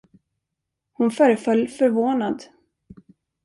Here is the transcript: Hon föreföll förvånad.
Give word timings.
Hon 0.93 1.11
föreföll 1.11 1.67
förvånad. 1.67 2.43